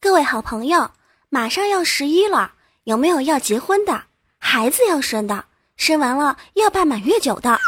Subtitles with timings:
[0.00, 0.92] 各位好朋友，
[1.28, 2.52] 马上要十一了，
[2.84, 4.02] 有没有要结婚的？
[4.38, 5.46] 孩子要生的？
[5.76, 7.58] 生完了要办满月酒的？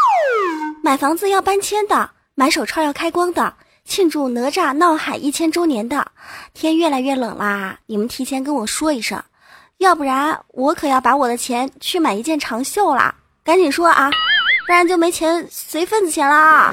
[0.80, 2.11] 买房子要搬迁的？
[2.37, 3.53] 买手串要开光的？
[3.85, 6.12] 庆祝哪吒闹海一千周年的？
[6.54, 9.20] 天越来越冷啦，你们提前跟我说一声，
[9.78, 13.12] 要不然我可要把我的钱去买一件长袖啦！
[13.42, 14.08] 赶紧说啊，
[14.68, 16.72] 不然就没钱随份子钱啦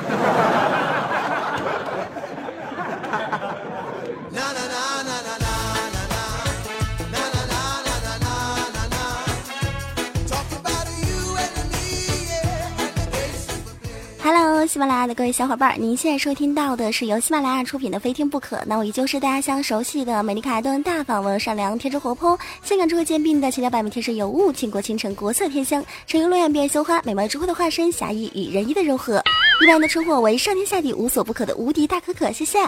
[14.68, 18.58] 喜马拉雅的各位小伙伴，您现在收听到的是由喜马拉雅出品的《非听不可》。
[18.68, 29.24] 那我依旧是大家相熟悉的美丽可爱、动人大方、温柔善良、天真活泼、性感智慧兼并的千娇百媚、天生尤物、倾国倾城、国色天香、沉鱼落雁、闭月羞花、美貌智慧的化身、侠义与仁义的柔和。
[29.62, 32.30] 一般的称呼为上天下地无所不可的无敌大可可。
[32.34, 32.60] 谢谢。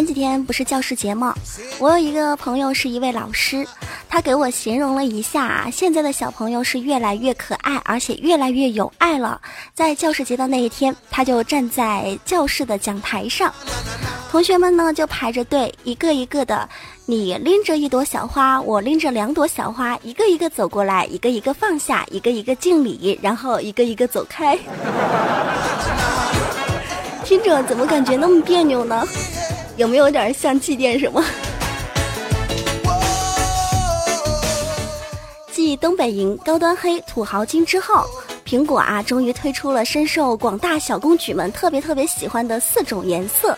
[0.00, 1.34] 前几天不是教师节吗？
[1.78, 3.66] 我有一个朋友是一位老师，
[4.08, 9.38] 他给我形容了一下现在的小朋友是越来越可爱，而且越来越有爱了。
[9.74, 13.52] 在教师节的那一天，他就站在教室的讲台上，
[14.30, 16.66] 同学们呢就排着队，一个一个的，
[17.04, 24.58] 你拎着一朵小花，我拎着两朵小花，一个一个走过来，一个一个放下，一个一个敬礼，然后一个一个走开。
[27.22, 29.06] 听着怎么感觉那么别扭呢？
[29.80, 31.24] 有没有点像祭奠什么？
[35.50, 38.04] 继东北银、高端黑、土豪金之后，
[38.44, 43.56] 苹果啊，终于推出了深受广大小公举们特别特别喜欢的四种颜色。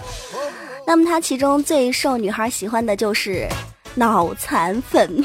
[0.86, 3.48] 那么它其中最受女孩喜欢的就是
[3.96, 5.24] 脑残粉。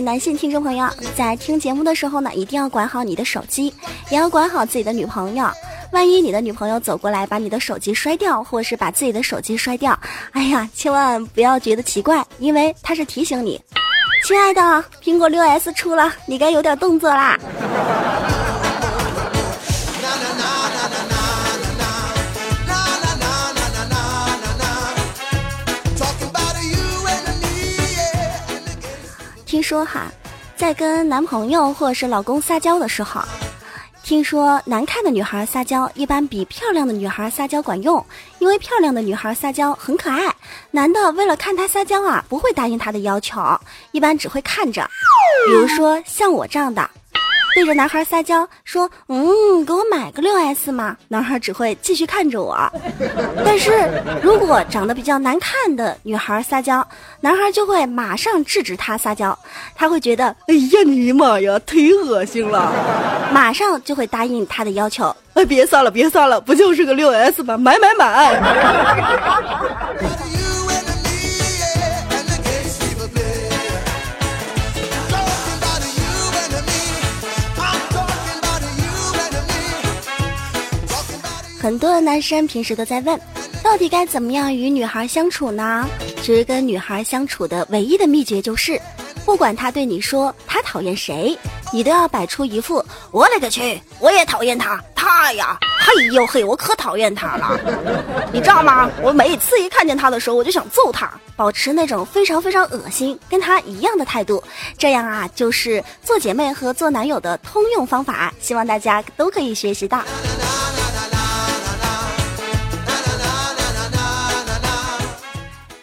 [0.00, 3.72] 男性听众朋友，在听节目的时候呢，一定要管好你的手机，
[4.10, 5.48] 也要管好自己的女朋友。
[5.92, 9.98] 万一你的女朋友走过来把你的手机摔掉，或是把自己的手机摔掉，
[10.32, 13.60] 哎呀，千万不要觉得奇怪，因为他是提醒你，
[14.24, 17.38] 亲爱的，苹果六 S 出了，你该有点动作啦。
[29.56, 30.12] 听说哈，
[30.54, 33.22] 在跟男朋友或者是老公撒娇的时候，
[34.02, 38.04] 听说难看的女孩撒娇一般比漂亮的女孩撒娇管用，
[38.38, 40.30] 因为漂亮的女孩撒娇很可爱，
[40.70, 43.40] 男的为了看她撒娇啊，不会答应她的要求，
[43.92, 44.86] 一般只会看着。
[45.46, 46.90] 比如说像我这样的。
[47.56, 52.54] 对着男孩撒娇说：“嗯，给我买个六 S 嘛。”男孩只会继续看着我。
[53.46, 53.72] 但是
[54.22, 56.86] 如果长得比较难看的女孩撒娇，
[57.18, 59.36] 男孩就会马上制止她撒娇。
[59.74, 62.70] 他会觉得：“哎呀，你妈呀，忒恶心了！”
[63.32, 65.16] 马上就会答应他的要求。
[65.32, 67.56] 哎，别撒了，别撒了，不就是个六 S 吗？
[67.56, 68.38] 买买买！
[81.66, 83.20] 很多的男生平时都在问，
[83.60, 85.84] 到底该怎么样与女孩相处呢？
[86.22, 88.80] 其实跟女孩相处的唯一的秘诀就是，
[89.24, 91.36] 不管她对你说她讨厌谁，
[91.72, 97.58] 你都要摆出一副我勒个去，我也讨厌他，他呀，嘿呦嘿，我可讨厌他了，
[98.32, 98.88] 你知道吗？
[99.02, 104.40] 我每次一看见他的时候，我就想揍他，保持那种非常非常恶心，跟他一样的态度，
[104.78, 110.00] 这样啊，就是做姐妹和做男友的通用方法，希望大家都可以学习到。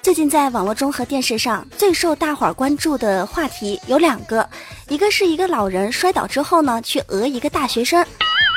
[0.04, 4.48] 最近在网络中和电视上最受大伙儿关注的话题有两个，
[4.90, 8.06] 一个是一个老人摔倒之后呢，去讹一个大学生，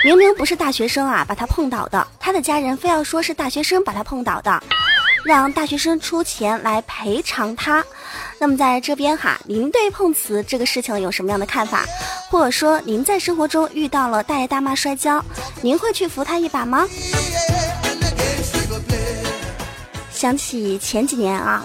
[0.04, 4.60] 明明不是大学生啊，把他碰倒的，他的家人非要说是大学生把他碰倒的，
[5.24, 7.82] 让大学生出钱来赔偿他。
[8.40, 11.86] 那么在这边哈，您对碰瓷这个事情有什么样的看法？
[12.28, 15.24] 或者说您在生活中遇到了大爷大妈摔跤，
[15.62, 16.88] 您会去扶他一把吗？
[20.16, 21.62] 想起前几年啊，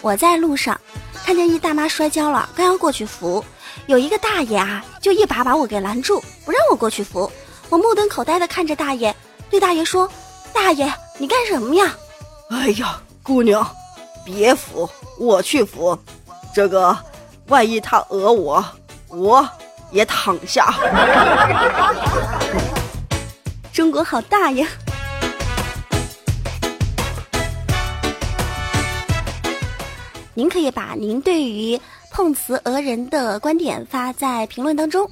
[0.00, 0.80] 我在路上
[1.22, 3.44] 看见一大妈摔跤了，刚要过去扶，
[3.88, 7.30] 有一个大爷啊，就一把把我给拦住，不让我过去扶。
[7.68, 9.14] 我目瞪口呆的看着大爷，
[9.50, 10.10] 对大爷说
[10.50, 11.94] ：“大爷，你干什么呀
[12.48, 13.70] ？”“哎呀，姑娘，
[14.24, 14.88] 别扶，
[15.18, 15.96] 我去扶。
[16.54, 16.96] 这个，
[17.48, 18.64] 万一他讹我，
[19.08, 19.46] 我
[19.90, 20.72] 也躺下。
[23.74, 24.66] 中国好大呀！
[30.40, 31.78] 您可以把您对于
[32.10, 35.06] 碰瓷讹人的观点发在评论当中，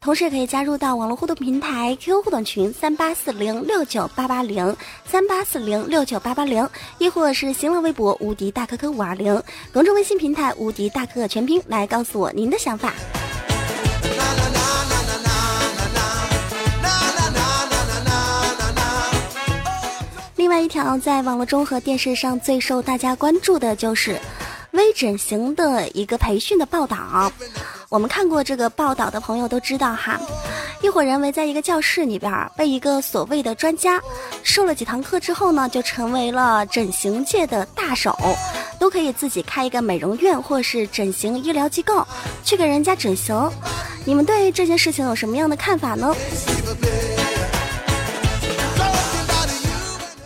[0.00, 6.68] 同时也可以加入到网络互动平台 QQ 互动群三八四零六九八八零三八四零六九八八零，
[6.98, 9.40] 亦或是新浪微博无敌大可可五二零，
[9.72, 12.92] 公众微信平台无敌大可可全拼来告诉我您的想法。
[20.52, 24.20] 外一条在网络中和电视上最受大家关注的就是
[24.72, 27.32] 微整形的一个培训的报道。
[27.88, 30.20] 我们看过这个报道的朋友都知道哈，
[30.82, 33.98] 一伙人围在一个教室里边，被一个所谓的专家
[34.42, 38.14] 授了几堂课之后呢，就成为了整形界的大手，
[38.78, 42.06] 都可以自己开一个美容院或是整形医疗机构
[42.44, 43.34] 去给人家整形。
[44.04, 46.14] 你们对这件事情有什么样的看法呢？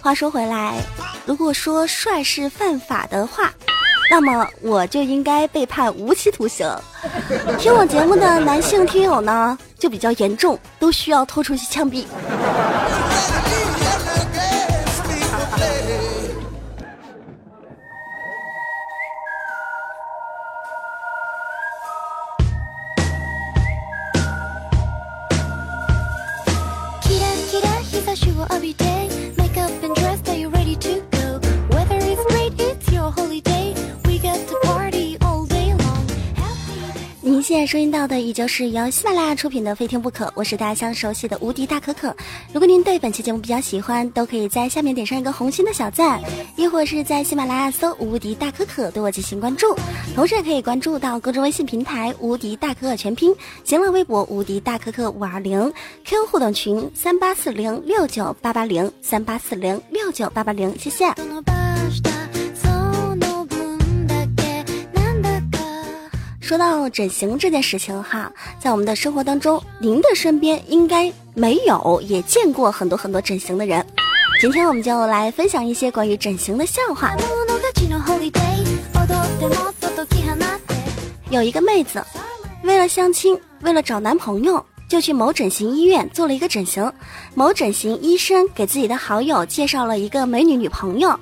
[0.06, 0.80] 话说回来，
[1.24, 3.52] 如果说帅是犯法的话，
[4.08, 6.64] 那么我就应该被判无期徒刑。
[7.58, 12.04] 听我节目的男性听友呢，就比较严重，都需要拖出去枪毙。
[37.26, 42.14] 您现在收听到的依旧是由喜马拉雅出品的《非听不可》，我是大家相熟悉的无敌大可可。
[42.52, 46.22] 如果您对本期节目比较喜欢，都可以在下面点上一个红心的小赞，
[46.54, 49.74] 亦或是在喜马拉雅搜“无敌大可可”对我进行关注，
[50.14, 53.34] 同时也可以关注到公众微信平台“无敌大可可全拼”，
[53.64, 55.72] 新浪微博“无敌大可可五二零
[56.06, 61.12] ”，QQ 互动群三八四零六九八八零三八四零六九八八零，谢谢。
[66.46, 73.84] 说到整形这件事情哈，在我们的生活当中，您的身边应该没有也见过很多很多整形的人。
[74.40, 77.16] 今天我们就来分享一些关于整形的笑话。
[81.30, 82.00] 有一个妹子，
[82.62, 86.92] 为了相亲，为了找男朋友，就去某整形医院做了一个整形。
[87.34, 91.18] 某整形医生给自己的好友介绍了一个美女女朋友。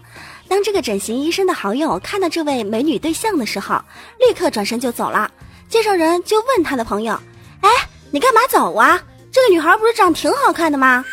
[0.49, 3.77] 当这个整形医生的好友看到这位美女对象的时候，
[4.19, 5.31] 立刻转身就走了。
[5.69, 7.19] 介绍人就问他的朋友
[7.61, 7.69] ：“哎，
[8.11, 9.03] 你干嘛走啊？
[9.33, 11.05] 这个女孩不是长挺好看的吗？”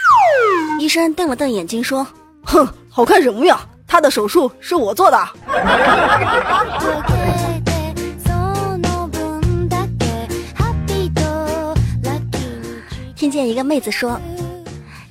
[0.79, 2.05] 医生瞪了瞪眼睛说
[2.45, 3.59] ：“哼，好看什么呀？
[3.87, 5.27] 她的手术是我做的。
[13.15, 14.19] ”听见一个妹子说：“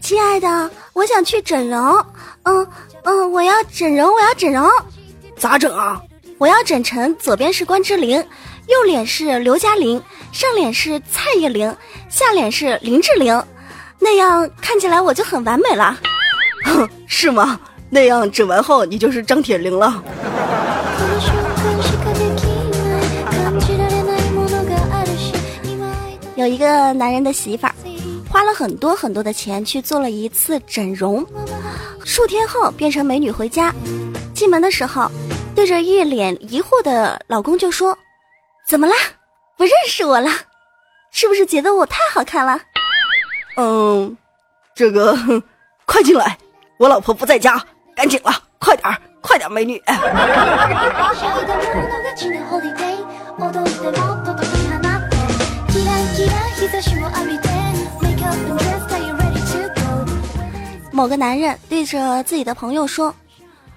[0.01, 2.07] 亲爱的，我想去整容。”
[2.45, 2.67] 嗯。
[3.05, 4.69] 嗯，我要整容，我要整容，
[5.37, 6.01] 咋整啊？
[6.39, 8.17] 我要整成左边是关之琳，
[8.67, 10.03] 右脸是刘嘉玲，
[10.33, 11.75] 上脸是蔡依林，
[12.09, 13.43] 下脸是林志玲，
[13.99, 15.99] 那样看起来我就很完美了。
[16.65, 17.61] 哼， 是吗？
[17.91, 20.03] 那样整完后你就是张铁林了。
[26.37, 27.75] 有一个男人的媳妇儿，
[28.31, 31.27] 花了很多很多的钱去做了一次整容。
[32.05, 33.75] 数天后变成美女回家，
[34.33, 35.11] 进门的时候，
[35.55, 37.97] 对着一脸疑惑的老公就说
[38.67, 38.95] ：“怎么啦？
[39.57, 40.31] 不认识我了？
[41.11, 42.61] 是不是觉得我太好看了？”
[43.59, 44.17] 嗯，
[44.77, 45.19] 这个，
[45.85, 46.39] 快进来，
[46.79, 47.61] 我老婆不在家，
[47.97, 49.83] 赶紧了，快点儿，快点，美女。
[60.93, 63.15] 某个男人对着自己的朋友说：“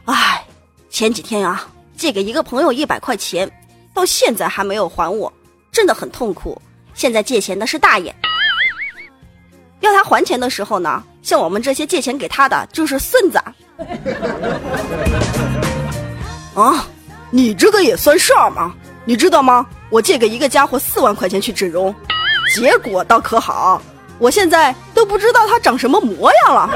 [0.03, 0.43] 哎，
[0.89, 3.49] 前几天啊，借给一个朋友一百块钱，
[3.93, 5.31] 到现在还没有还我，
[5.71, 6.61] 真的很痛苦。
[6.93, 8.13] 现在借钱的是大爷，
[9.79, 13.41] 要他还钱的时候呢，像我们这些借钱给他的就是孙子。
[16.55, 16.85] 啊，
[17.31, 18.75] 你这个也算事儿吗？
[19.05, 19.65] 你知道吗？
[19.89, 21.95] 我借给一个家伙四万块钱去整容，
[22.53, 23.81] 结果倒可好。”
[24.19, 26.69] 我现在都不知道他长什么模样了。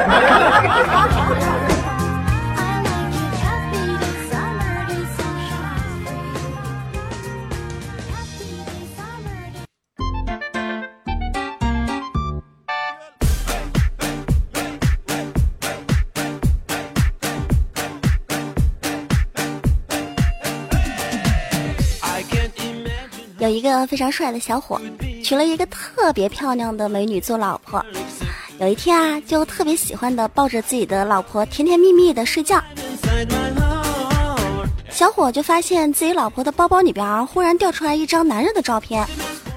[23.39, 24.82] 有一个非常帅的小伙。
[25.27, 27.86] 娶了一个特别漂亮的美女做老婆。
[28.62, 32.63] 有一天啊，就特别喜欢的抱着自己的老婆甜甜蜜蜜的睡觉。
[34.89, 39.05] 小伙就发现自己老婆的包包里边忽然掉出来一张男人的照片，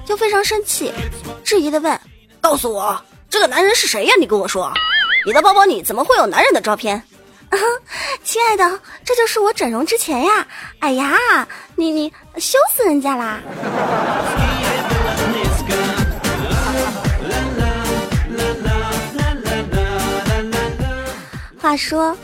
[0.05, 0.91] 就非常生气，
[1.41, 1.97] 质疑的问
[2.41, 4.13] ：“告诉我，这个男人是谁呀？
[4.19, 4.73] 你跟我说，
[5.25, 7.01] 你的包包里怎么会有男人的照片？”
[8.25, 10.45] 亲爱的，这就是我整容之前呀！
[10.79, 11.47] 哎呀，
[11.77, 13.39] 你你羞死人家啦！
[21.61, 22.15] 话说。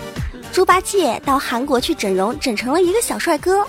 [0.53, 3.63] 猪八戒到韩国去整容，整成了一个小帅哥，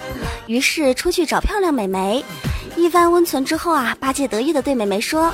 [0.47, 2.25] 于是出去找漂亮美眉。
[2.77, 5.31] 一番温存之后啊，八戒得意的对美眉说：“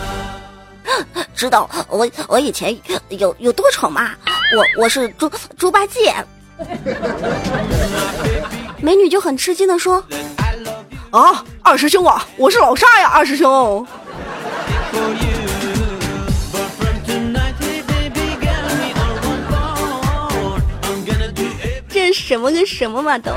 [1.37, 2.77] 知道我我以前
[3.11, 4.13] 有有多丑吗？
[4.57, 6.13] 我我是猪猪八戒。”
[8.81, 10.03] 美女就很吃惊的说
[11.13, 13.87] ：“啊，二师兄啊，我是老沙呀，二师兄。”
[22.15, 23.33] 什么跟什么嘛都。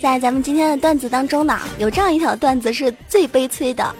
[0.00, 3.94] 在咱们今天的段子当中呢，有这样一条段子是最悲催的。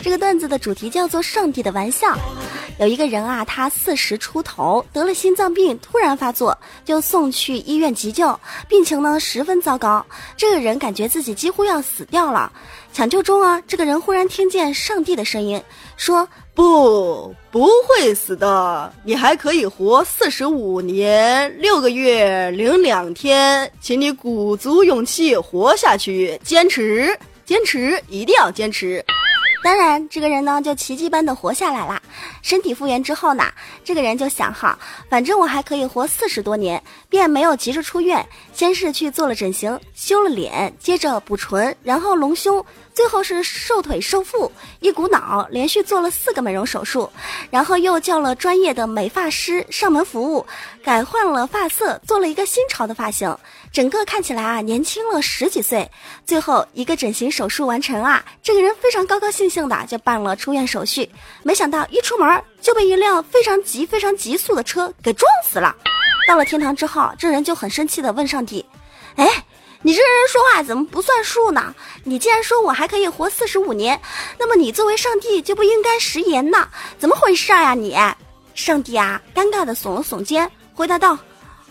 [0.00, 2.16] 这个段子的主题叫做“上帝的玩笑”。
[2.80, 8.38] 有一个人啊，他四十出头，得了心脏病，突然发作，就送去医院急救，
[8.68, 10.04] 病情呢十分糟糕。
[10.36, 12.50] 这个人感觉自己几乎要死掉了。
[12.92, 15.62] 抢救中啊，这个人忽然听见上帝的声音，
[15.96, 29.04] 说：“不，不会死的，你还可以活四十五年六个月零两天，请你鼓足勇气活下去，坚持，坚持，一定要坚持。”
[29.62, 32.02] 当然，这个人呢就奇迹般的活下来了。
[32.44, 33.50] 身体复原之后呢，
[33.82, 38.22] 这个人就想哈，反正我还可以活四十多年，便没有急着出院，
[38.52, 42.62] 先是去做了整形，修了脸，接着补唇，然后隆胸。
[42.94, 47.10] 最后是瘦腿瘦腹，一股脑连续做了四个美容手术，
[47.50, 50.46] 然后又叫了专业的美发师上门服务，
[50.84, 53.36] 改换了发色，做了一个新潮的发型，
[53.72, 55.90] 整个看起来啊年轻了十几岁。
[56.24, 61.10] 最后一个整形手术完成啊，这个人非常高高兴兴的就办了出院手续，
[61.42, 65.74] 没想到一出门就被一辆非常急、非常急速的车给撞死了。
[66.26, 68.64] 到了天堂之后，这人就很生气的问上帝
[69.16, 69.26] ：“哎。”
[69.86, 71.74] 你这人说话怎么不算数呢？
[72.04, 74.00] 你既然说我还可以活四十五年，
[74.38, 76.66] 那么你作为上帝就不应该食言呢？
[76.98, 77.94] 怎么回事呀你？
[78.54, 81.18] 上帝啊，尴尬的耸了耸肩，回答道：“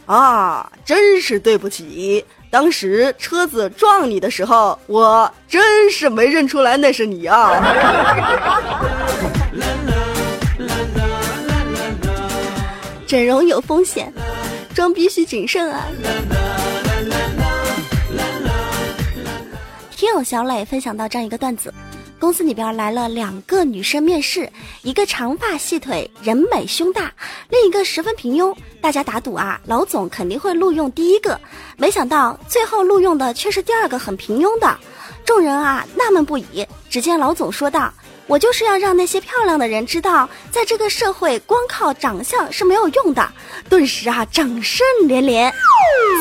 [0.05, 7.49] 啊，真是对不起，当时车子撞你的时候，我真是没认出来那是你啊。
[13.13, 14.11] 整容有风险，
[14.73, 15.85] 装逼需谨慎啊。”
[19.95, 21.71] 听友小磊分享到这样一个段子：
[22.19, 24.49] 公司里边来了两个女生面试，
[24.81, 27.13] 一个长发细腿，人美胸大，
[27.49, 28.51] 另一个十分平庸。
[28.81, 31.39] 大家打赌啊，老总肯定会录用第一个。
[31.77, 34.75] 没想到最后录用的却是第二个很平庸的。
[35.23, 36.67] 众人啊纳闷不已。
[36.89, 37.93] 只见老总说道。
[38.25, 43.27] 我就是要让那些漂亮的人知道，在这个社会，光靠长相是没有用的。
[43.69, 45.53] 顿时啊，掌声连连。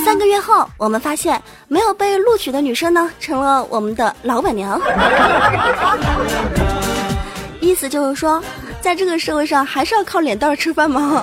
[0.04, 4.80] 三个月后，我们发现没有被录取的女生呢，成了我们的老板娘。
[7.61, 8.42] 意思就是说，
[8.80, 11.23] 在这个社会上，还是要靠脸蛋吃饭吗？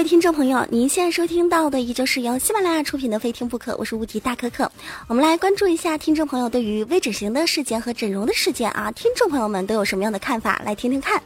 [0.00, 4.72] 位听众朋友，您现在收听到的依旧是由喜马拉雅出品的《非听不可》，我是无敌大可可。
[5.08, 10.58] 我们来关注一下听众朋友对于微整形的事件和整容的事件啊，听众朋友们都有什么样的看法？
[10.64, 11.22] 来听听看。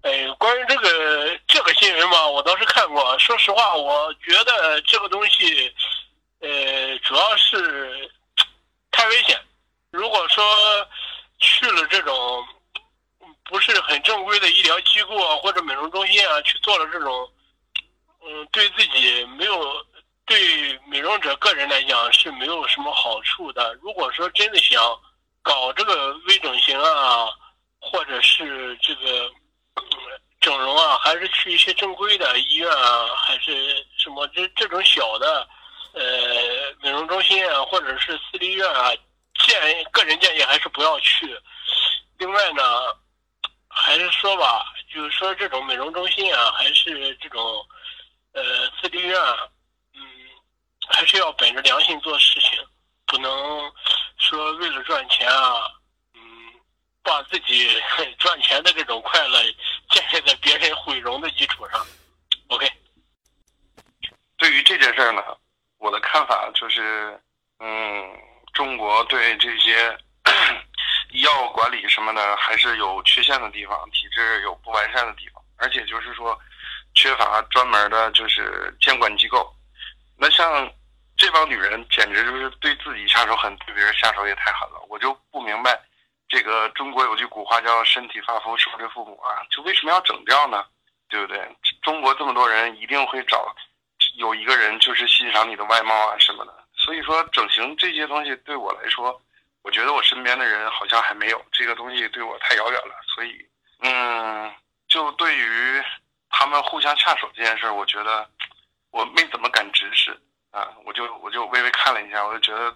[0.00, 3.18] 哎，关于这个这个新闻嘛，我倒是看过。
[3.18, 5.70] 说实话，我觉得这个东西，
[6.40, 8.10] 呃，主要是
[8.90, 9.38] 太危险。
[9.90, 10.42] 如果说
[11.38, 12.14] 去了这种。
[13.50, 17.28] 不是很正规的医疗机构啊，或者美容中心啊，去做了这种，
[18.24, 19.84] 嗯，对自己没有，
[20.24, 23.74] 对美容者个人来讲是没有什么好处的。
[23.82, 24.80] 如果说真的想
[25.42, 27.26] 搞这个微整形啊，
[27.80, 29.28] 或者是这个
[30.40, 35.48] 整容啊，还是去一些正规的医院啊，还是什么这这种小的
[35.94, 36.02] 呃
[36.80, 38.92] 美容中心啊，或者是私立医院啊，
[39.44, 41.36] 建议个人建议还是不要去。
[42.16, 42.62] 另外呢。
[43.90, 47.42] 还是说吧，就是说这种美容中心啊，还是这种，
[48.32, 49.20] 呃，私立医院，
[49.94, 50.00] 嗯，
[50.88, 52.64] 还是要本着良心做事情，
[53.04, 53.28] 不能
[54.16, 55.66] 说为了赚钱啊，
[56.14, 56.20] 嗯，
[57.02, 57.82] 把自己
[58.20, 59.42] 赚钱的这种快乐
[59.90, 61.84] 建立在别人毁容的基础上。
[62.46, 62.70] OK。
[64.38, 65.20] 对于这件事呢，
[65.78, 67.20] 我的看法就是，
[67.58, 68.08] 嗯，
[68.52, 69.98] 中国对这些
[71.10, 76.38] 医药管理什么的还是有缺陷的地方，体制有不完善的地方，而且就是说，
[76.94, 79.52] 缺乏专门的就是监管机构。
[80.16, 80.70] 那像
[81.16, 84.80] 这帮女人，简直就是对自己下手狠，对别人下手也太狠了。
[84.88, 85.78] 我就不明白，
[86.28, 90.64] 这个中国有句古话叫“身体发肤受之父母”啊，就为什么要整掉呢？
[91.08, 91.40] 对不对？
[91.82, 93.54] 中国这么多人，一定会找。
[94.16, 99.20] 有一个人就是欣赏你的外貌啊什么的，所以说整形这些东西对我来说，
[99.62, 103.46] 我觉得我身边的人好像还没有这个东西对我太遥远了，所以
[103.80, 104.50] 嗯，
[104.88, 105.82] 就对于
[106.28, 108.28] 他们互相下手这件事儿，我觉得
[108.90, 110.18] 我没怎么敢直视
[110.50, 112.74] 啊，我就我就微微看了一下，我就觉得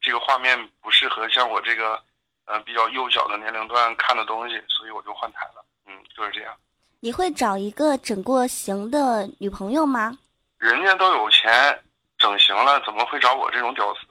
[0.00, 2.02] 这个画面不适合像我这个
[2.44, 6.54] 呃比较幼小的年龄段看的东西，所以我就换台了，嗯，就是这样。
[7.00, 10.16] 你会找一个整过型的女朋友吗？
[10.58, 11.78] 人家都有钱
[12.18, 14.05] 整形了，怎么会找我这种屌丝？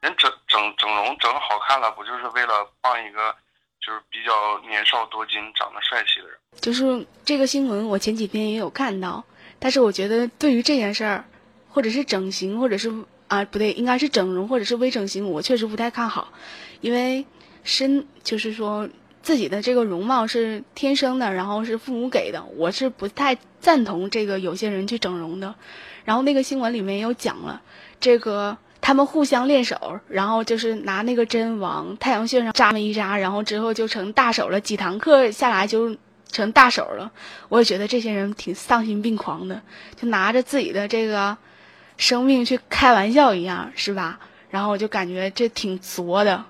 [0.00, 3.34] 人整整整容整好看了，不就是为了傍一个
[3.80, 6.36] 就是比较年少多金、长得帅气的人？
[6.60, 9.24] 就是这个新闻，我前几天也有看到，
[9.58, 11.24] 但是我觉得对于这件事儿，
[11.68, 12.92] 或者是整形，或者是
[13.28, 16.32] 啊不对，应该是整容或者是微整形，我确实不太看好，
[16.80, 17.26] 因为
[17.64, 18.88] 身就是说。
[19.22, 25.54] 自己的这个容貌是天生的，然后是父母给的，我是不太赞同这个有些人去整容的。
[26.06, 27.60] 然后那个新闻里面也有讲了，
[28.00, 28.56] 这个
[28.90, 34.60] 他们互相练手，然后就是拿那个针往太阳穴上扎么一扎，然后之后就成大手了。
[34.60, 35.96] 几堂课下来就
[36.32, 37.12] 成大手了。
[37.48, 39.62] 我也觉得这些人挺丧心病狂的，
[39.94, 41.36] 就拿着自己的这个
[41.98, 44.18] 生命去开玩笑一样，是吧？
[44.50, 46.44] 然后我就感觉这挺作的。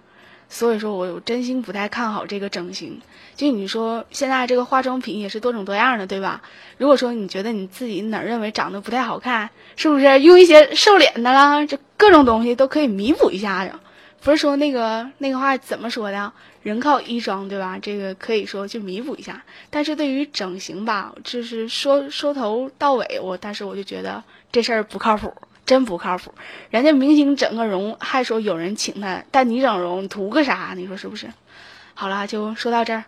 [0.49, 3.03] 所以说，我真心不太看好这个整形。
[3.37, 6.41] 就你说，现在这个化妆品也是多种多样的，对吧？
[6.79, 11.67] 如果说你觉得你自己哪儿认为长得不太好看，是不是用一些瘦脸的啦？
[11.67, 13.79] 这各种东西都可以弥补一下的。
[14.23, 16.33] 不是说那个那个话怎么说的？
[16.63, 17.79] 人靠衣装，对吧？
[17.79, 19.43] 这个可以说去弥补一下。
[19.69, 25.31] 但是对于整形吧，就是说说头到尾，我但是我就觉得这事儿不靠谱。
[25.67, 26.35] 真不靠谱，
[26.71, 30.73] 人家明星整个容还说有人请他，但你整容图个啥？
[30.75, 31.31] 你说是不是？
[31.95, 33.05] 好了，就说到这儿。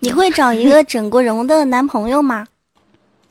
[0.00, 2.46] 你会找一个整过容的男朋友吗？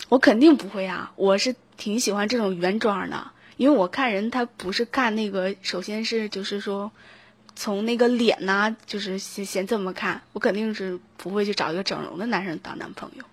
[0.10, 1.12] 我肯定不会啊！
[1.16, 6.92] 我是挺喜欢这种原装的，因为我看人他不是看那个，首先是就是说，
[7.56, 13.24] 从那个脸呐，就是先先这么看，我肯定是不会去找一个整容的男生当男朋友。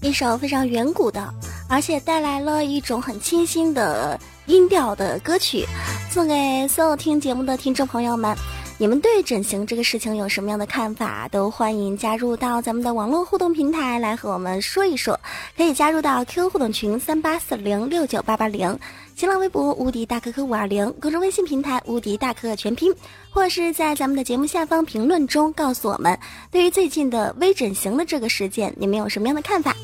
[0.00, 1.28] 一首非常远古的，
[1.68, 4.16] 而且带来了一种很清新的
[4.46, 5.66] 音调的歌曲，
[6.08, 8.36] 送给所有听节目的听众朋友们。
[8.82, 11.28] 你们对整形这个事情有什么样的看法？
[11.28, 15.20] 都欢迎加入到咱们的网络互动平台来和我们说一说。
[15.56, 18.80] 可以加入到 QQ 互动群三八四零六九八八零，
[19.14, 22.92] 新浪微博无敌大可可五二零，公众微信平台无敌大可可全拼，
[23.30, 26.18] 或是在咱们的节目下方评论中告诉我们，
[26.50, 29.76] 对于最近的微整形的这个事件，你们有什么样的看法？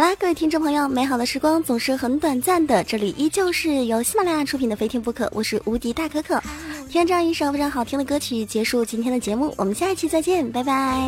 [0.00, 2.82] 好啦，各位听众朋友，美好的时光总是很短暂的。
[2.84, 6.42] 这里依旧是由喜马拉雅出品的《非听不可》，我是无敌大可可。
[6.88, 9.52] 听这样一首非常好听的歌曲，结束今天的节目。
[9.58, 11.06] 我们下一期再见，拜拜。